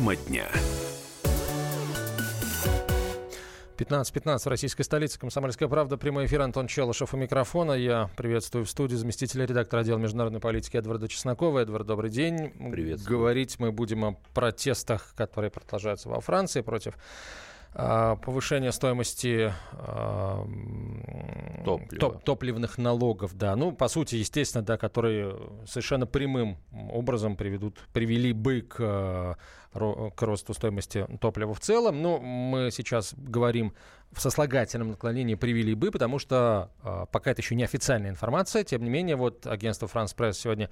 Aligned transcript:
Тема 0.00 0.16
дня. 0.16 0.48
15.15 3.76 4.38
в 4.38 4.46
российской 4.46 4.82
столице. 4.82 5.18
Комсомольская 5.18 5.68
правда. 5.68 5.98
Прямой 5.98 6.24
эфир. 6.24 6.40
Антон 6.40 6.68
Челышев 6.68 7.12
у 7.12 7.18
микрофона. 7.18 7.72
Я 7.72 8.08
приветствую 8.16 8.64
в 8.64 8.70
студии 8.70 8.94
заместителя 8.94 9.44
редактора 9.44 9.82
отдела 9.82 9.98
международной 9.98 10.40
политики 10.40 10.78
Эдварда 10.78 11.06
Чеснокова. 11.06 11.58
Эдвард, 11.58 11.86
добрый 11.86 12.10
день. 12.10 12.48
Приветствую. 12.48 13.18
Говорить 13.18 13.58
мы 13.58 13.72
будем 13.72 14.06
о 14.06 14.12
протестах, 14.32 15.12
которые 15.14 15.50
продолжаются 15.50 16.08
во 16.08 16.22
Франции 16.22 16.62
против 16.62 16.94
а, 17.72 18.16
повышение 18.16 18.72
стоимости 18.72 19.52
Топлива. 21.64 22.00
топ, 22.00 22.24
топливных 22.24 22.78
налогов, 22.78 23.34
да, 23.34 23.54
ну, 23.54 23.70
по 23.70 23.86
сути, 23.86 24.16
естественно, 24.16 24.64
да, 24.64 24.76
которые 24.76 25.36
совершенно 25.66 26.06
прямым 26.06 26.56
образом 26.72 27.36
приведут, 27.36 27.78
привели 27.92 28.32
бы 28.32 28.62
к, 28.62 28.76
а, 28.80 29.36
к 29.72 30.22
росту 30.22 30.52
стоимости 30.52 31.06
топлива 31.20 31.54
в 31.54 31.60
целом, 31.60 32.02
но 32.02 32.18
мы 32.18 32.70
сейчас 32.72 33.14
говорим 33.16 33.72
в 34.10 34.20
сослагательном 34.20 34.88
наклонении 34.88 35.36
привели 35.36 35.74
бы, 35.74 35.92
потому 35.92 36.18
что 36.18 36.70
э, 36.82 37.06
пока 37.12 37.30
это 37.30 37.40
еще 37.40 37.54
не 37.54 37.62
официальная 37.62 38.10
информация, 38.10 38.64
тем 38.64 38.82
не 38.82 38.90
менее, 38.90 39.14
вот 39.14 39.46
агентство 39.46 39.86
France 39.86 40.16
Press 40.16 40.32
сегодня 40.32 40.70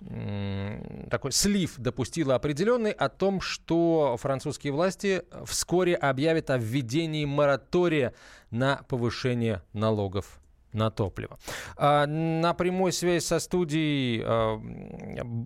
э, 0.00 1.06
такой 1.08 1.30
слив 1.30 1.74
допустило 1.78 2.34
определенный 2.34 2.90
о 2.90 3.08
том, 3.08 3.40
что 3.40 4.16
французские 4.20 4.72
власти 4.72 5.22
вскоре 5.44 5.94
объявят 5.94 6.50
о 6.50 6.58
введении 6.58 7.24
моратория 7.24 8.12
на 8.50 8.82
повышение 8.88 9.62
налогов 9.72 10.40
на 10.72 10.90
топливо. 10.90 11.38
А, 11.76 12.06
на 12.06 12.54
прямой 12.54 12.92
связи 12.92 13.24
со 13.24 13.38
студией 13.38 14.22
а, 14.24 14.60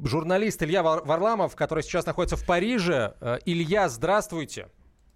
журналист 0.07 0.63
Илья 0.63 0.83
Варламов, 0.83 1.57
который 1.57 1.83
сейчас 1.83 2.07
находится 2.07 2.37
в 2.37 2.47
Париже. 2.47 3.15
А, 3.21 3.39
Илья, 3.45 3.89
здравствуйте. 3.89 4.69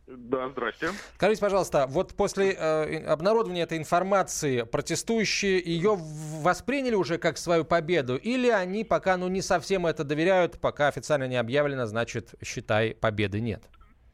Да, 0.09 0.49
здрасте. 0.49 0.89
Скажите, 1.17 1.41
пожалуйста, 1.43 1.87
вот 1.87 2.15
после 2.15 2.53
э, 2.53 3.05
обнародования 3.05 3.65
этой 3.65 3.77
информации 3.77 4.63
протестующие 4.63 5.63
ее 5.63 5.99
восприняли 5.99 6.95
уже 6.95 7.19
как 7.19 7.37
свою 7.37 7.67
победу? 7.67 8.17
Или 8.17 8.49
они 8.49 8.85
пока 8.85 9.19
ну, 9.19 9.29
не 9.29 9.43
совсем 9.43 9.87
это 9.87 10.05
доверяют, 10.05 10.59
пока 10.61 10.89
официально 10.89 11.29
не 11.29 11.37
объявлено, 11.37 11.85
значит, 11.85 12.35
считай, 12.43 12.95
победы 12.95 13.41
нет? 13.41 13.65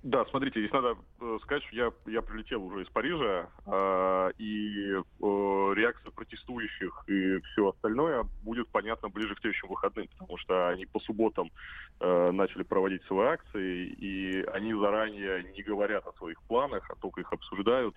Да, 0.03 0.25
смотрите, 0.27 0.61
здесь 0.61 0.73
надо 0.73 0.97
сказать, 1.43 1.63
что 1.65 1.77
я, 1.77 1.93
я 2.07 2.23
прилетел 2.23 2.65
уже 2.65 2.83
из 2.83 2.89
Парижа, 2.89 3.49
э, 3.67 4.31
и 4.39 4.95
э, 4.95 5.73
реакция 5.75 6.11
протестующих 6.11 7.05
и 7.07 7.41
все 7.41 7.69
остальное 7.69 8.25
будет 8.43 8.69
понятно 8.69 9.09
ближе 9.09 9.35
к 9.35 9.41
следующим 9.41 9.69
выходным, 9.69 10.09
потому 10.19 10.37
что 10.39 10.69
они 10.69 10.87
по 10.87 11.01
субботам 11.01 11.51
э, 12.01 12.31
начали 12.33 12.63
проводить 12.63 13.03
свои 13.05 13.29
акции, 13.29 13.87
и 13.87 14.43
они 14.53 14.75
заранее 14.75 15.45
не 15.55 15.63
говорят 15.63 16.07
о 16.07 16.13
своих 16.13 16.41
планах, 16.43 16.91
а 16.91 16.97
только 16.97 17.21
их 17.21 17.33
обсуждают. 17.33 17.95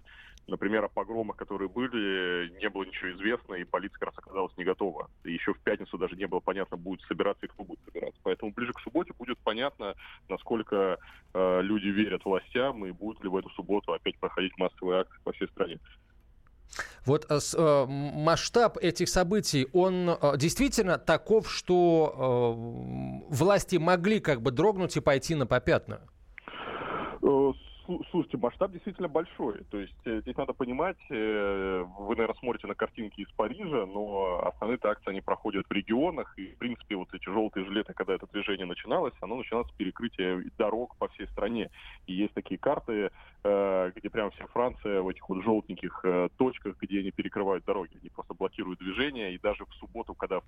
Например, 0.48 0.86
о 0.86 0.88
погромах, 0.88 1.36
которые 1.36 1.68
были, 1.68 2.50
не 2.58 2.70
было 2.70 2.86
ничего 2.86 3.12
известно, 3.12 3.56
и 3.56 3.66
полиция 3.66 4.00
как 4.00 4.10
раз 4.10 4.18
оказалась 4.18 4.56
не 4.56 4.64
готова. 4.64 5.10
И 5.26 5.34
еще 5.34 5.54
в 5.54 5.60
пятницу 5.60 5.98
даже 5.98 6.16
не 6.16 6.26
было 6.26 6.40
понятно, 6.40 6.78
будет 6.78 7.02
собираться 7.02 7.46
и 7.46 7.50
кто 7.50 7.66
будет 7.66 7.82
собираться. 7.84 8.18
Поэтому 8.24 8.54
ближе 8.54 8.72
к 8.72 8.80
субботе 8.80 9.12
будет 9.20 9.38
понятно, 9.40 9.96
насколько 10.30 11.00
э, 11.34 11.62
люди 11.64 11.90
верят 11.90 12.24
властям, 12.24 12.86
и 12.86 12.92
будут 12.92 13.17
ли 13.24 13.30
в 13.30 13.36
эту 13.36 13.50
субботу 13.52 13.94
опять 13.94 14.18
проходить 14.20 14.58
массовые 14.58 15.02
акции 15.02 15.20
по 15.24 15.32
всей 15.34 15.48
стране. 15.50 15.80
Вот 17.06 17.26
э, 17.30 17.40
э 17.56 17.86
масштаб 17.88 18.78
этих 18.78 19.10
событий, 19.10 19.68
он 19.74 20.10
э, 20.10 20.38
действительно 20.38 20.98
таков, 20.98 21.50
что 21.52 23.30
э, 23.30 23.34
власти 23.34 23.78
могли 23.78 24.20
как 24.20 24.42
бы 24.42 24.52
дрогнуть 24.52 24.98
и 24.98 25.00
пойти 25.00 25.36
на 25.36 25.48
попятную? 25.48 26.02
Слушайте, 28.12 28.38
масштаб 28.38 28.72
действительно 28.74 29.08
большой. 29.08 29.64
То 29.72 29.80
есть 29.80 29.96
э, 30.04 30.20
здесь 30.22 30.36
надо 30.36 30.52
понимать, 30.52 30.98
э, 31.10 31.86
вы, 32.00 32.16
наверное, 32.16 32.38
смотрите 32.40 32.68
на 32.68 32.76
картинки 32.76 33.22
из 33.22 33.30
Парижа, 33.32 33.86
но 33.86 34.42
основные 34.46 34.78
акции, 34.84 35.10
они 35.10 35.22
проходят 35.22 35.66
в 35.70 35.72
регионах. 35.72 36.38
И, 36.38 36.48
в 36.48 36.58
принципе, 36.58 36.98
вот 36.98 37.14
эти 37.14 37.24
желтые 37.30 37.66
жилеты, 37.66 37.94
когда 37.94 38.14
это 38.14 38.28
движение 38.28 38.66
начиналось, 38.66 39.14
оно 39.22 39.38
начиналось 39.38 39.70
с 39.70 39.76
перекрытия 39.76 40.44
дорог 40.58 40.98
по 40.98 41.08
всей 41.10 41.28
стране. 41.28 41.70
И 42.08 42.14
есть 42.14 42.34
такие 42.34 42.58
карты, 42.58 43.10
где 43.96 44.10
прямо 44.10 44.32
вся 44.32 44.48
Франция 44.48 45.02
в 45.02 45.10
этих 45.10 45.28
вот 45.30 45.44
желтеньких 45.44 46.06
точках, 46.38 46.76
где 46.82 47.00
они 47.00 47.12
перекрывают 47.12 47.66
дороги. 47.66 47.98
Они 48.00 48.10
просто 48.10 48.34
блокируют 48.34 48.80
движение. 48.80 49.34
И 49.34 49.40
даже 49.40 49.66
в 49.66 49.74
субботу, 49.76 50.14
когда 50.14 50.40
в 50.40 50.46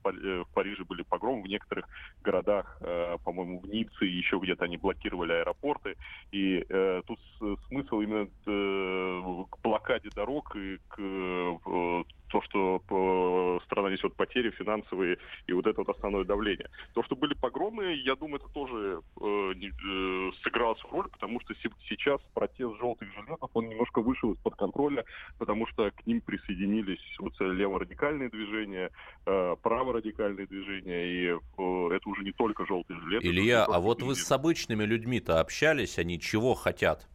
Париже 0.54 0.84
были 0.84 1.04
погромы, 1.04 1.44
в 1.44 1.48
некоторых 1.48 1.86
городах, 2.22 2.82
по-моему, 3.24 3.60
в 3.60 3.68
Ницце 3.68 4.06
и 4.06 4.18
еще 4.18 4.40
где-то 4.40 4.66
они 4.66 4.78
блокировали 4.78 5.34
аэропорты. 5.34 5.96
И 6.32 6.66
тут 7.08 7.20
смысл 7.68 8.02
именно 8.02 8.28
э, 8.46 9.46
к 9.50 9.62
блокаде 9.62 10.10
дорог 10.16 10.56
и 10.56 10.78
к 10.88 11.00
э, 11.00 12.04
то, 12.30 12.42
что 12.44 12.82
э, 12.90 13.66
страна 13.66 13.90
несет 13.90 14.16
потери 14.16 14.52
финансовые 14.52 15.18
и 15.48 15.54
вот 15.54 15.68
это 15.68 15.82
вот 15.82 15.90
основное 15.90 16.24
давление. 16.24 16.70
То, 16.94 17.04
что 17.04 17.16
были 17.16 17.34
погромы, 17.34 17.94
я 18.06 18.16
думаю, 18.16 18.42
это 18.42 18.50
тоже 18.54 19.02
э, 19.20 19.54
э, 19.54 20.32
сыграло 20.44 20.76
свою 20.76 20.96
роль, 20.96 21.10
потому 21.10 21.40
что 21.42 21.54
сейчас 21.90 22.22
протест 22.34 22.78
желтых 22.80 23.08
жилетов, 23.14 23.50
он 23.54 23.70
немножко 23.70 24.02
вышел 24.02 24.34
из-под 24.34 24.56
контроля, 24.56 25.04
потому 25.38 25.68
что 25.68 25.92
к 25.92 26.06
ним 26.06 26.22
присоединились 26.22 27.04
вот 27.20 27.34
леворадикальные 27.40 28.30
движения, 28.30 28.92
э, 29.26 29.56
праворадикальные 29.62 30.48
движения, 30.48 31.06
и 31.06 31.26
э, 31.28 31.96
это 31.96 32.10
уже 32.10 32.24
не 32.24 32.32
только 32.32 32.66
желтые 32.66 33.00
жилеты. 33.02 33.28
Илья, 33.28 33.66
а 33.66 33.80
вот 33.80 34.02
вы 34.02 34.16
с 34.16 34.32
обычными 34.32 34.84
людьми-то 34.84 35.40
общались, 35.40 35.98
они 35.98 36.20
чего 36.20 36.54
хотят? 36.54 37.08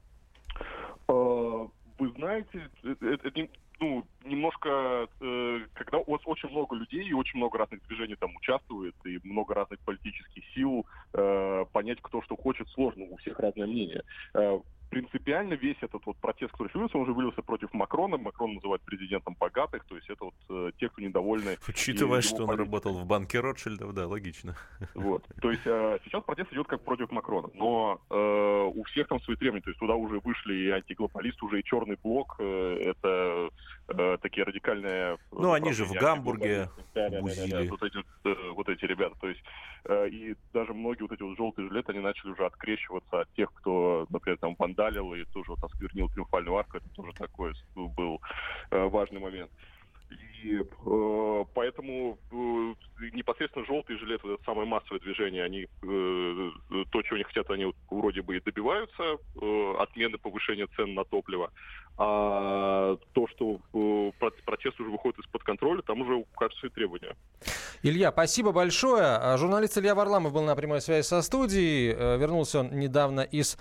Э, 2.25 2.43
вы 2.43 2.47
знаете, 2.53 2.71
это, 2.83 3.29
это 3.29 3.49
ну, 3.81 4.05
немножко, 4.25 5.09
э, 5.21 5.61
когда 5.75 5.99
у 5.99 6.12
вас 6.12 6.21
очень 6.25 6.49
много 6.49 6.77
людей 6.77 7.05
и 7.07 7.12
очень 7.12 7.39
много 7.39 7.59
разных 7.59 7.83
движений 7.87 8.17
там 8.17 8.35
участвует, 8.37 8.95
и 9.05 9.21
много 9.25 9.55
разных 9.55 9.81
политических 9.81 10.45
сил, 10.55 10.87
э, 11.12 11.65
понять, 11.73 11.99
кто 12.01 12.23
что 12.23 12.37
хочет, 12.37 12.69
сложно, 12.71 13.05
у 13.05 13.17
всех 13.17 13.39
разное 13.41 13.67
мнение. 13.67 14.03
Э, 14.35 14.61
принципиально 14.94 15.55
весь 15.55 15.77
этот 15.81 16.06
вот 16.06 16.16
протест, 16.19 16.53
который 16.53 16.71
вылился, 16.72 16.97
он 16.97 17.03
уже 17.03 17.12
вылился 17.12 17.43
против 17.43 17.72
Макрона. 17.72 18.16
Макрон 18.16 18.55
называют 18.55 18.82
президентом 18.82 19.37
богатых, 19.38 19.84
то 19.84 19.97
есть 19.97 20.09
это 20.09 20.27
вот 20.27 20.34
э, 20.49 20.71
те, 20.78 20.88
кто 20.88 21.03
недовольны. 21.03 21.59
Учитывая, 21.66 22.21
что 22.21 22.43
он 22.43 22.47
политикой. 22.47 22.65
работал 22.65 22.99
в 22.99 23.05
банке 23.05 23.41
Ротшильдов, 23.41 23.93
да, 23.93 24.06
логично. 24.06 24.55
Вот, 24.94 25.25
то 25.41 25.50
есть 25.50 25.66
э, 25.66 25.99
сейчас 26.05 26.22
протест 26.22 26.53
идет 26.53 26.69
как 26.69 26.84
против 26.84 27.10
Макрона, 27.10 27.49
но 27.55 28.00
э, 28.09 28.71
у 28.75 28.84
всех 28.84 29.09
там 29.09 29.21
свои 29.21 29.37
требования, 29.37 29.62
то 29.62 29.71
есть 29.71 29.81
туда 29.81 29.94
уже 29.94 30.21
вышли 30.21 30.55
и 30.55 30.71
антиглобалисты, 30.71 31.44
уже 31.44 31.61
и 31.61 31.65
черный 31.65 31.99
блок, 32.03 32.37
э, 32.38 32.78
это 32.84 33.50
э, 33.89 34.19
такие 34.22 34.45
радикальные... 34.45 35.19
Ну, 35.33 35.53
они 35.53 35.72
же 35.72 35.84
в 35.84 35.93
Гамбурге 35.93 36.69
да, 36.95 37.09
да, 37.09 37.21
да, 37.21 37.34
да, 37.34 37.47
да, 37.49 37.71
вот, 37.71 37.83
эти, 37.83 37.99
э, 38.25 38.50
вот 38.53 38.69
эти 38.69 38.84
ребята, 38.84 39.17
то 39.21 39.28
есть 39.28 39.43
э, 39.87 40.09
и 40.09 40.37
даже 40.53 40.72
многие 40.72 41.03
вот 41.03 41.12
эти 41.12 41.22
вот 41.22 41.37
желтые 41.37 41.69
жилеты, 41.69 41.93
они 41.93 42.00
начали 42.00 42.31
уже 42.31 42.47
открещиваться 42.47 43.23
от 43.23 43.34
тех, 43.34 43.53
кто, 43.55 44.06
например, 44.11 44.39
там 44.39 44.55
вандал 44.59 44.84
скандалил 44.84 45.15
и 45.15 45.25
тоже 45.25 45.50
вот 45.50 45.62
осквернил 45.62 46.09
триумфальную 46.09 46.56
арку. 46.56 46.78
Это 46.78 46.89
тоже 46.91 47.12
такой 47.12 47.53
был 47.75 48.21
э, 48.71 48.84
важный 48.84 49.21
момент. 49.21 49.50
И 50.45 50.61
э, 50.61 51.45
поэтому 51.55 52.19
э, 52.31 52.75
непосредственно 53.15 53.65
желтый 53.65 53.97
жилет, 53.97 54.23
вот 54.23 54.35
это 54.35 54.45
самое 54.45 54.69
массовое 54.69 55.01
движение, 55.01 55.43
они 55.43 55.63
э, 55.63 56.51
то, 56.91 57.03
чего 57.03 57.15
они 57.17 57.25
хотят, 57.25 57.51
они 57.51 57.73
вроде 57.91 58.21
бы 58.21 58.37
и 58.37 58.41
добиваются, 58.41 59.03
э, 59.41 59.75
отмены 59.79 60.19
повышения 60.19 60.67
цен 60.77 60.95
на 60.95 61.05
топливо. 61.05 61.51
А 61.97 62.97
то, 63.13 63.27
что 63.29 63.61
э, 63.73 64.31
протест 64.45 64.79
уже 64.81 64.91
выходит 64.91 65.19
из-под 65.21 65.45
контроля, 65.45 65.81
там 65.83 66.03
уже 66.03 66.15
указывают 66.15 66.59
свои 66.59 66.71
требования. 66.71 67.17
Илья, 67.83 68.11
спасибо 68.12 68.53
большое. 68.53 69.17
А 69.17 69.37
журналист 69.38 69.79
Илья 69.79 69.94
Варламов 69.94 70.33
был 70.33 70.43
на 70.43 70.56
прямой 70.56 70.81
связи 70.81 71.06
со 71.06 71.23
студией. 71.23 71.94
Э, 71.97 72.19
вернулся 72.19 72.61
он 72.61 72.79
недавно 72.79 73.21
из 73.21 73.56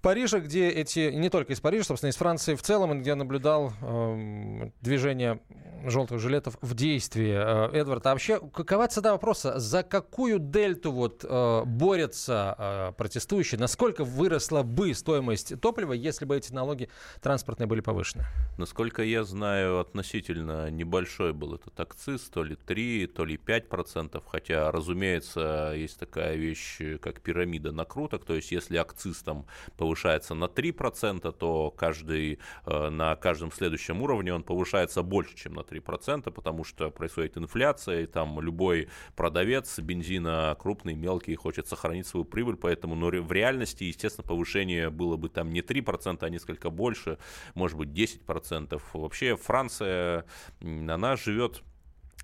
Парижа, 0.00 0.38
где 0.38 0.68
эти, 0.68 1.10
не 1.10 1.28
только 1.28 1.52
из 1.52 1.60
Парижа, 1.60 1.84
собственно, 1.84 2.10
из 2.10 2.16
Франции 2.16 2.54
в 2.54 2.62
целом, 2.62 3.00
где 3.00 3.14
наблюдал 3.14 3.72
э, 3.82 4.70
движение 4.80 5.40
желтых 5.84 6.18
жилетов 6.18 6.58
в 6.60 6.74
действии. 6.74 7.32
Э, 7.32 7.70
Эдвард, 7.72 8.06
а 8.06 8.10
вообще 8.10 8.40
какова 8.40 8.88
цена 8.88 9.12
вопроса? 9.12 9.58
За 9.58 9.82
какую 9.82 10.38
дельту 10.38 10.92
вот 10.92 11.24
э, 11.28 11.62
борются 11.64 12.54
э, 12.58 12.92
протестующие? 12.96 13.60
Насколько 13.60 14.04
выросла 14.04 14.62
бы 14.62 14.94
стоимость 14.94 15.60
топлива, 15.60 15.92
если 15.92 16.24
бы 16.24 16.36
эти 16.36 16.52
налоги 16.52 16.88
транспортные 17.22 17.66
были 17.66 17.80
повышены? 17.80 18.24
Насколько 18.56 19.02
я 19.02 19.24
знаю, 19.24 19.78
относительно 19.78 20.70
небольшой 20.70 21.32
был 21.32 21.54
этот 21.54 21.78
акциз, 21.78 22.22
то 22.22 22.42
ли 22.42 22.56
3, 22.56 23.06
то 23.06 23.24
ли 23.24 23.36
5 23.36 23.68
процентов, 23.68 24.24
хотя, 24.26 24.70
разумеется, 24.72 25.72
есть 25.76 25.98
такая 25.98 26.36
вещь, 26.36 26.80
как 27.00 27.20
пирамида 27.20 27.72
накруток, 27.72 28.24
то 28.24 28.34
есть 28.34 28.50
если 28.50 28.76
акциз 28.76 29.22
там 29.22 29.46
повышается 29.76 30.34
на 30.34 30.44
3%, 30.44 31.32
то 31.32 31.70
каждый, 31.70 32.40
на 32.66 33.14
каждом 33.16 33.52
следующем 33.52 34.02
уровне 34.02 34.34
он 34.34 34.42
повышается 34.42 35.02
больше, 35.02 35.36
чем 35.36 35.54
на 35.54 35.62
3%, 35.68 36.30
потому 36.30 36.64
что 36.64 36.90
происходит 36.90 37.36
инфляция, 37.36 38.02
и 38.02 38.06
там 38.06 38.40
любой 38.40 38.88
продавец 39.16 39.78
бензина 39.78 40.56
крупный, 40.58 40.94
мелкий, 40.94 41.34
хочет 41.34 41.66
сохранить 41.66 42.06
свою 42.06 42.24
прибыль, 42.24 42.56
поэтому 42.56 42.94
ну, 42.94 43.08
в 43.22 43.32
реальности, 43.32 43.84
естественно, 43.84 44.26
повышение 44.26 44.90
было 44.90 45.16
бы 45.16 45.28
там 45.28 45.52
не 45.52 45.60
3%, 45.60 46.18
а 46.20 46.28
несколько 46.28 46.70
больше, 46.70 47.18
может 47.54 47.76
быть 47.76 47.90
10%. 47.90 48.80
Вообще 48.94 49.36
Франция, 49.36 50.24
она 50.60 51.16
живет 51.16 51.62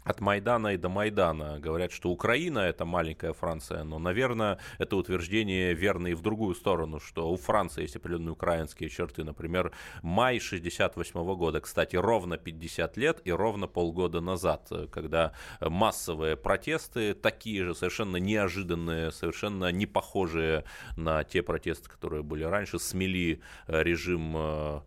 от 0.04 0.20
Майдана 0.20 0.74
и 0.74 0.76
до 0.76 0.88
Майдана. 0.88 1.58
Говорят, 1.58 1.92
что 1.92 2.10
Украина 2.10 2.60
это 2.60 2.84
маленькая 2.84 3.32
Франция, 3.32 3.84
но, 3.84 3.98
наверное, 3.98 4.58
это 4.78 4.96
утверждение 4.96 5.74
верно 5.74 6.08
и 6.08 6.14
в 6.14 6.20
другую 6.22 6.54
сторону, 6.54 7.00
что 7.00 7.30
у 7.30 7.36
Франции 7.36 7.82
есть 7.82 7.96
определенные 7.96 8.32
украинские 8.32 8.90
черты. 8.90 9.24
Например, 9.24 9.72
май 10.02 10.38
68 10.38 11.34
года, 11.34 11.60
кстати, 11.60 11.96
ровно 11.96 12.36
50 12.36 12.96
лет 12.96 13.20
и 13.24 13.32
ровно 13.32 13.66
полгода 13.66 14.20
назад, 14.20 14.70
когда 14.92 15.32
массовые 15.60 16.36
протесты, 16.36 17.14
такие 17.14 17.64
же 17.64 17.74
совершенно 17.74 18.16
неожиданные, 18.16 19.10
совершенно 19.10 19.72
не 19.72 19.86
похожие 19.86 20.64
на 20.96 21.24
те 21.24 21.42
протесты, 21.42 21.88
которые 21.88 22.22
были 22.22 22.44
раньше, 22.44 22.78
смели 22.78 23.40
режим 23.66 24.34
э, 24.36 24.74
Э, 24.74 24.80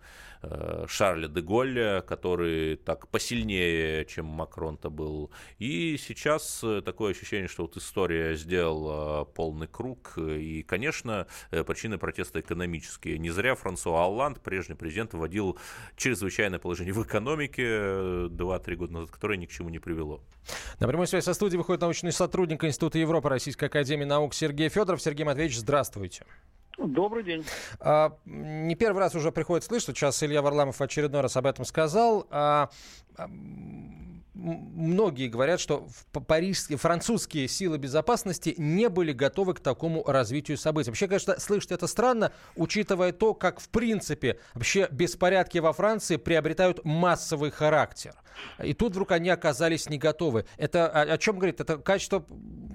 Шарля 0.88 1.28
де 1.28 1.42
Голля, 1.42 2.02
который 2.02 2.76
так 2.78 3.08
посильнее, 3.08 4.06
чем 4.06 4.26
Макрон-то 4.26 4.90
был. 4.90 5.32
И 5.58 5.98
сейчас 5.98 6.62
э, 6.64 6.82
такое 6.82 7.12
ощущение, 7.12 7.48
что 7.48 7.64
вот 7.64 7.78
история 7.78 8.36
сделала 8.36 9.26
полный 9.26 9.68
круг. 9.68 10.18
И, 10.18 10.64
конечно, 10.64 11.28
э, 11.52 11.64
причины 11.64 11.98
протеста 11.98 12.40
экономические. 12.40 13.18
Не 13.18 13.30
зря 13.30 13.56
Франсуа 13.56 14.04
Олланд, 14.04 14.42
прежний 14.42 14.76
президент, 14.76 15.14
вводил 15.14 15.58
чрезвычайное 15.96 16.60
положение 16.60 16.94
в 16.94 17.04
экономике 17.04 17.64
2-3 17.64 18.76
года 18.76 18.94
назад, 18.94 19.12
которое 19.12 19.38
ни 19.38 19.46
к 19.46 19.52
чему 19.52 19.70
не 19.70 19.80
привело. 19.80 20.22
На 20.80 20.88
прямой 20.88 21.08
связи 21.08 21.26
со 21.26 21.34
студией 21.34 21.58
выходит 21.58 21.82
научный 21.82 22.12
сотрудник 22.12 22.64
Института 22.64 23.00
Европы 23.00 23.30
Российской 23.30 23.66
Академии 23.66 24.06
Наук 24.06 24.34
Сергей 24.34 24.70
Федоров. 24.70 25.02
Сергей 25.02 25.26
Матвеевич, 25.26 25.58
здравствуйте. 25.58 26.26
Добрый 26.78 27.24
день. 27.24 27.44
А, 27.80 28.16
не 28.26 28.76
первый 28.76 29.00
раз 29.00 29.16
уже 29.16 29.32
приходится 29.32 29.68
слышать, 29.68 29.98
сейчас 29.98 30.22
Илья 30.22 30.44
Варламов 30.44 30.80
в 30.80 30.84
очередной 30.84 31.22
раз 31.22 31.36
об 31.36 31.48
этом 31.48 31.66
сказал. 31.66 32.28
А, 32.30 32.70
многие 34.38 35.28
говорят, 35.28 35.60
что 35.60 35.88
парижские, 36.12 36.78
французские 36.78 37.48
силы 37.48 37.78
безопасности 37.78 38.54
не 38.58 38.90
были 38.90 39.12
готовы 39.12 39.56
к 39.56 39.60
такому 39.60 40.04
развитию 40.06 40.58
событий. 40.58 40.90
Вообще, 40.90 41.08
конечно, 41.08 41.40
слышать 41.40 41.72
это 41.72 41.88
странно, 41.88 42.32
учитывая 42.56 43.12
то, 43.12 43.34
как 43.34 43.60
в 43.60 43.70
принципе 43.70 44.40
вообще 44.54 44.88
беспорядки 44.92 45.58
во 45.58 45.74
Франции 45.74 46.18
приобретают 46.18 46.86
массовый 46.86 47.52
характер. 47.52 48.16
И 48.64 48.74
тут 48.74 48.92
вдруг 48.92 49.12
они 49.12 49.30
оказались 49.30 49.90
не 49.90 49.98
готовы. 49.98 50.46
Это 50.58 50.88
о, 50.88 51.14
о 51.14 51.18
чем 51.18 51.38
говорит? 51.38 51.60
Это 51.60 51.78
качество 51.78 52.24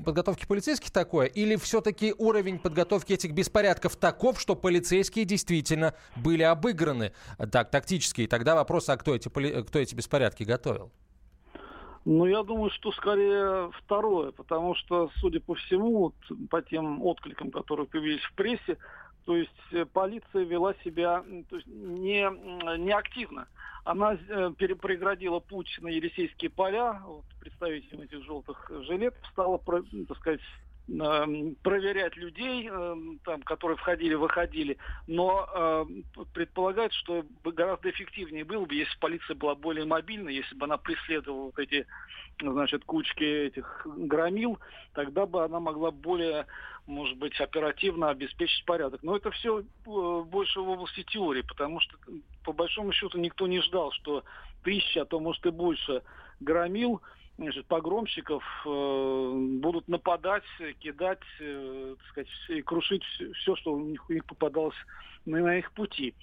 подготовки 0.05 0.45
полицейских 0.47 0.91
такое? 0.91 1.27
Или 1.27 1.57
все-таки 1.57 2.15
уровень 2.19 2.59
подготовки 2.59 3.13
этих 3.13 3.33
беспорядков 3.33 3.97
таков, 3.97 4.41
что 4.41 4.57
полицейские 4.57 5.25
действительно 5.25 5.95
были 6.17 6.43
обыграны 6.43 7.13
так, 7.51 7.71
тактически? 7.71 8.23
И 8.23 8.27
тогда 8.27 8.55
вопрос, 8.57 8.89
а 8.89 8.97
кто 8.97 9.15
эти, 9.15 9.29
кто 9.29 9.79
эти 9.79 9.95
беспорядки 9.95 10.32
готовил? 10.41 10.91
Ну, 12.05 12.27
я 12.27 12.43
думаю, 12.43 12.71
что 12.71 12.91
скорее 12.93 13.71
второе, 13.79 14.33
потому 14.33 14.75
что, 14.75 15.11
судя 15.21 15.41
по 15.41 15.55
всему, 15.55 15.99
вот, 15.99 16.15
по 16.51 16.61
тем 16.61 17.01
откликам, 17.03 17.51
которые 17.53 17.87
появились 17.87 18.23
в 18.23 18.35
прессе, 18.35 18.77
то 19.25 19.37
есть 19.37 19.51
э, 19.71 19.85
полиция 19.85 20.45
вела 20.45 20.75
себя 20.85 21.25
то 21.49 21.57
есть, 21.57 21.69
не, 21.69 22.29
не 22.79 22.93
активно. 22.93 23.47
Она 23.85 24.15
э, 24.15 24.51
преградила 24.59 25.39
путь 25.39 25.79
на 25.81 25.89
Елисейские 25.89 26.51
поля, 26.51 27.01
вот, 27.07 27.25
представителям 27.41 28.03
этих 28.03 28.25
желтых 28.25 28.69
жилетов, 28.85 29.25
стала, 29.31 29.59
так 29.59 30.17
сказать, 30.19 30.41
проверять 31.63 32.17
людей, 32.17 32.69
эм, 32.69 33.19
там, 33.25 33.43
которые 33.43 33.77
входили, 33.79 34.15
выходили, 34.15 34.77
но 35.07 35.49
э, 35.55 36.25
предполагает, 36.35 36.93
что 36.93 37.25
гораздо 37.45 37.91
эффективнее 37.91 38.45
было 38.45 38.67
бы, 38.67 38.75
если 38.75 38.99
полиция 38.99 39.35
была 39.35 39.55
более 39.55 39.87
мобильной, 39.87 40.35
если 40.35 40.55
бы 40.55 40.67
она 40.67 40.77
преследовала 40.77 41.45
вот 41.45 41.59
эти, 41.59 41.87
значит, 42.41 42.85
кучки 42.85 43.25
этих 43.25 43.87
громил, 43.87 44.59
тогда 44.93 45.25
бы 45.25 45.45
она 45.45 45.61
могла 45.61 45.91
более, 45.91 46.47
может 46.87 47.17
быть, 47.17 47.41
оперативно 47.41 48.11
обеспечить 48.11 48.65
порядок. 48.67 49.03
Но 49.03 49.17
это 49.17 49.31
все 49.31 49.61
э, 49.61 49.65
больше 49.85 50.61
в 50.61 50.69
области 50.69 51.05
теории, 51.05 51.43
потому 51.43 51.81
что, 51.81 51.97
по 52.45 52.53
большому 52.53 52.93
счету, 52.93 53.19
никто 53.19 53.47
не 53.47 53.63
ждал, 53.63 53.93
что 53.93 54.25
тысяча, 54.63 55.03
а 55.03 55.07
то, 55.07 55.21
может, 55.21 55.47
и 55.47 55.51
больше 55.51 56.03
громил 56.41 57.01
значит, 57.45 57.67
погромщиков 57.67 58.43
э, 58.65 59.33
будут 59.61 59.89
нападать, 59.89 60.45
кидать, 60.79 61.21
э, 61.41 61.95
так 61.99 62.07
сказать, 62.09 62.29
и 62.49 62.63
крушить 62.63 63.05
все, 63.05 63.57
что 63.57 63.75
у 63.75 63.81
них, 63.81 64.09
у 64.09 64.13
них 64.13 64.25
попадалось 64.25 64.77
на, 65.25 65.39
на 65.39 65.59
их 65.59 65.73
пути. 65.73 66.15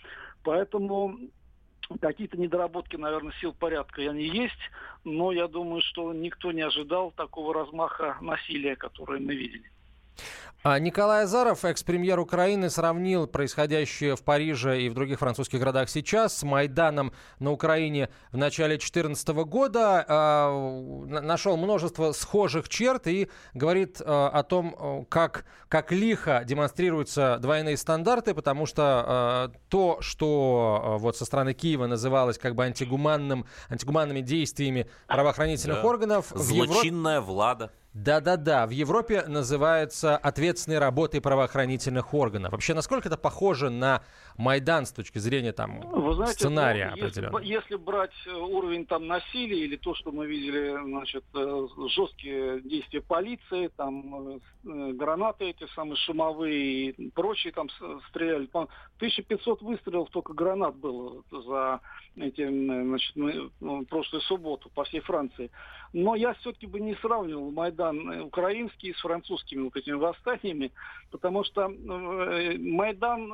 Поэтому 0.43 1.17
какие-то 2.01 2.37
недоработки, 2.37 2.95
наверное, 2.95 3.33
сил 3.41 3.53
порядка 3.53 4.01
они 4.01 4.23
есть, 4.23 4.59
но 5.03 5.31
я 5.31 5.47
думаю, 5.47 5.81
что 5.81 6.13
никто 6.13 6.51
не 6.51 6.61
ожидал 6.61 7.11
такого 7.11 7.53
размаха 7.53 8.17
насилия, 8.21 8.75
которое 8.75 9.19
мы 9.19 9.35
видели. 9.35 9.69
А 10.61 10.77
Николай 10.77 11.23
Азаров, 11.23 11.63
экс-премьер 11.63 12.19
Украины, 12.19 12.69
сравнил 12.69 13.27
происходящее 13.27 14.17
в 14.17 14.23
Париже 14.23 14.81
и 14.81 14.89
в 14.89 14.93
других 14.93 15.19
французских 15.19 15.59
городах 15.59 15.89
сейчас 15.89 16.37
с 16.37 16.43
Майданом 16.43 17.13
на 17.39 17.51
Украине 17.53 18.09
в 18.33 18.37
начале 18.37 18.71
2014 18.71 19.29
года. 19.45 20.03
А, 20.05 21.05
нашел 21.05 21.55
множество 21.55 22.11
схожих 22.11 22.67
черт 22.67 23.07
и 23.07 23.29
говорит 23.53 24.01
а, 24.03 24.27
о 24.27 24.43
том, 24.43 25.05
как, 25.07 25.45
как 25.69 25.93
лихо 25.93 26.43
демонстрируются 26.43 27.37
двойные 27.39 27.77
стандарты, 27.77 28.33
потому 28.33 28.65
что 28.65 29.53
то, 29.69 29.99
что 30.01 30.97
вот 30.99 31.15
со 31.15 31.23
стороны 31.23 31.53
Киева 31.53 31.87
называлось 31.87 32.37
как 32.37 32.55
бы 32.55 32.65
антигуманным, 32.65 33.45
антигуманными 33.69 34.19
действиями 34.19 34.89
правоохранительных 35.07 35.81
да. 35.81 35.87
органов... 35.87 36.33
Злочинная 36.35 37.15
Европ... 37.15 37.29
влада. 37.29 37.71
Да-да-да, 37.93 38.67
в 38.67 38.69
Европе 38.69 39.23
называется 39.27 40.15
ответственной 40.15 40.77
работой 40.77 41.21
правоохранительных 41.21 42.13
органов. 42.13 42.51
Вообще, 42.51 42.75
насколько 42.75 43.07
это 43.07 43.17
похоже 43.17 43.71
на 43.71 44.03
Майдан 44.37 44.85
с 44.85 44.91
точки 44.91 45.17
зрения 45.17 45.53
там 45.53 45.81
Вы 45.81 46.13
знаете, 46.13 46.35
сценария 46.35 46.93
ну, 46.95 47.05
если, 47.05 47.29
если 47.43 47.75
брать 47.77 48.13
э, 48.27 48.31
уровень 48.31 48.85
там 48.85 49.07
насилия 49.07 49.65
или 49.65 49.75
то, 49.75 49.95
что 49.95 50.11
мы 50.11 50.27
видели, 50.27 50.77
значит, 50.83 51.23
э, 51.33 51.67
жесткие 51.89 52.61
действия 52.61 53.01
полиции, 53.01 53.71
там 53.75 54.39
э, 54.63 54.91
гранаты 54.93 55.45
эти 55.49 55.65
самые 55.73 55.97
шумовые 55.97 56.91
и 56.91 57.09
прочие 57.09 57.51
там 57.53 57.69
стреляли, 58.09 58.47
1500 58.53 59.61
выстрелов 59.63 60.09
только 60.11 60.33
гранат 60.33 60.75
было 60.75 61.23
за 61.31 61.81
эти, 62.15 62.47
значит, 62.47 63.15
ну, 63.15 63.83
прошлую 63.85 64.21
субботу 64.21 64.69
по 64.75 64.83
всей 64.83 64.99
Франции. 64.99 65.49
Но 65.91 66.15
я 66.15 66.33
все-таки 66.35 66.67
бы 66.67 66.79
не 66.79 66.95
сравнивал 66.95 67.49
Майдан 67.49 67.78
украинский 68.23 68.93
с 68.93 68.99
французскими 68.99 69.61
вот 69.61 69.75
этими 69.75 69.95
восстаниями, 69.95 70.71
потому 71.11 71.43
что 71.43 71.69
Майдан 71.69 73.31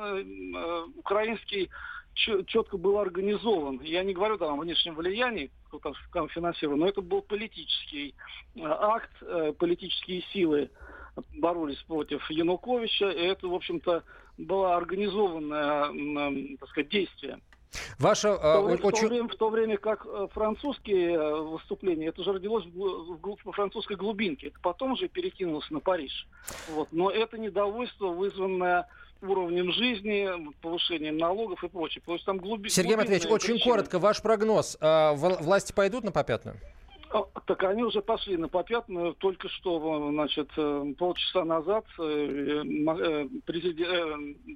украинский 0.96 1.70
четко 2.16 2.78
был 2.78 2.98
организован. 2.98 3.80
Я 3.82 4.02
не 4.02 4.14
говорю 4.14 4.38
там 4.38 4.58
о 4.58 4.62
внешнем 4.62 4.94
влиянии, 4.94 5.50
кто 5.68 5.92
там 6.12 6.28
финансировал, 6.28 6.78
но 6.78 6.88
это 6.88 7.02
был 7.02 7.22
политический 7.22 8.14
э, 8.54 8.60
акт, 8.64 9.10
э, 9.20 9.52
политические 9.58 10.22
силы 10.32 10.70
боролись 11.34 11.82
против 11.82 12.28
Януковича, 12.30 13.10
и 13.10 13.20
это, 13.20 13.48
в 13.48 13.54
общем-то, 13.54 14.02
было 14.38 14.76
организованное, 14.76 16.56
так 16.58 16.68
сказать, 16.68 16.90
действие. 16.90 17.40
Ваше, 17.98 18.28
в, 18.28 18.38
то, 18.38 18.70
э, 18.70 18.76
в, 18.76 18.80
то 18.80 19.06
время, 19.06 19.28
в 19.28 19.36
то 19.36 19.48
время 19.48 19.76
как 19.78 20.06
французские 20.32 21.42
выступления, 21.42 22.06
это 22.08 22.22
же 22.22 22.32
родилось 22.32 22.64
в, 22.66 23.16
в, 23.16 23.36
в 23.44 23.52
французской 23.52 23.96
глубинке, 23.96 24.48
это 24.48 24.58
потом 24.60 24.96
же 24.96 25.08
перекинулось 25.08 25.70
на 25.70 25.80
Париж. 25.80 26.26
Вот. 26.70 26.88
Но 26.92 27.10
это 27.10 27.38
недовольство, 27.38 28.08
вызванное 28.08 28.86
уровнем 29.22 29.72
жизни, 29.72 30.28
повышением 30.60 31.16
налогов 31.16 31.62
и 31.64 31.68
прочее. 31.68 32.02
То 32.04 32.12
есть 32.12 32.24
там 32.24 32.38
глуби... 32.38 32.68
Сергей 32.68 32.96
Матвеевич, 32.96 33.26
очень 33.26 33.54
причины. 33.54 33.72
коротко, 33.72 33.98
ваш 33.98 34.22
прогноз. 34.22 34.76
А, 34.80 35.14
власти 35.14 35.72
пойдут 35.72 36.04
на 36.04 36.12
попятную? 36.12 36.56
А, 37.10 37.24
так 37.46 37.62
они 37.64 37.82
уже 37.82 38.02
пошли 38.02 38.36
на 38.36 38.48
попятную. 38.48 39.14
Только 39.14 39.48
что, 39.48 40.10
значит, 40.10 40.48
э, 40.56 40.92
полчаса 40.98 41.44
назад 41.44 41.84
э, 41.98 42.02
э, 42.02 43.28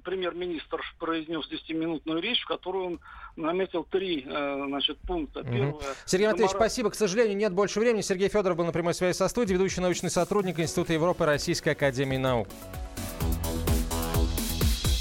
премьер-министр 0.03 0.81
произнес 0.99 1.49
10-минутную 1.49 2.21
речь, 2.21 2.41
в 2.41 2.47
которой 2.47 2.83
он 2.83 2.99
наметил 3.37 3.85
три 3.89 4.23
значит, 4.23 4.97
пункта. 5.07 5.43
Первое, 5.43 5.75
Сергей 6.05 6.27
Матвеевич, 6.27 6.51
замор... 6.51 6.65
спасибо. 6.65 6.89
К 6.89 6.95
сожалению, 6.95 7.37
нет 7.37 7.53
больше 7.53 7.79
времени. 7.79 8.01
Сергей 8.01 8.27
Федоров 8.29 8.57
был 8.57 8.65
на 8.65 8.73
прямой 8.73 8.93
связи 8.93 9.15
со 9.15 9.27
студией, 9.29 9.57
ведущий 9.57 9.81
научный 9.81 10.09
сотрудник 10.09 10.59
Института 10.59 10.93
Европы 10.93 11.25
Российской 11.25 11.69
Академии 11.69 12.17
Наук. 12.17 12.47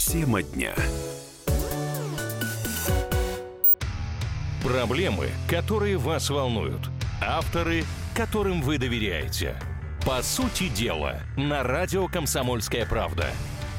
Тема 0.06 0.42
дня. 0.42 0.74
Проблемы, 4.62 5.30
которые 5.48 5.96
вас 5.96 6.30
волнуют. 6.30 6.89
Авторы, 7.22 7.84
которым 8.14 8.62
вы 8.62 8.78
доверяете. 8.78 9.54
По 10.06 10.22
сути 10.22 10.68
дела, 10.68 11.20
на 11.36 11.62
радио 11.62 12.08
«Комсомольская 12.08 12.86
правда». 12.86 13.26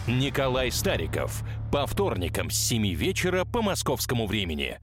Николай 0.08 0.72
Стариков. 0.72 1.44
По 1.72 1.88
вторникам 1.88 2.52
с 2.52 2.56
7 2.56 2.94
вечера 2.94 3.44
по 3.46 3.62
московскому 3.62 4.28
времени. 4.28 4.78